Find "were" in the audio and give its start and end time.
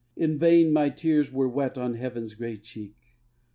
1.31-1.47